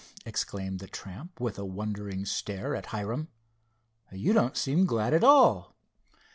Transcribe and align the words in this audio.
exclaimed 0.25 0.79
the 0.79 0.87
tramp 0.87 1.39
with 1.39 1.59
a 1.59 1.63
wondering 1.63 2.25
stare 2.25 2.75
at 2.75 2.87
Hiram, 2.87 3.27
"you 4.11 4.33
don't 4.33 4.57
seem 4.57 4.85
glad 4.87 5.13
at 5.13 5.23
all." 5.23 5.77